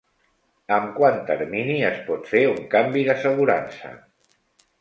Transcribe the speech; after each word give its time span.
Amb 0.77 0.87
quant 0.95 1.19
termini 1.27 1.77
es 1.91 2.01
pot 2.09 2.31
fer 2.33 2.43
un 2.55 2.59
canvi 2.75 3.07
d'assegurança? 3.11 3.93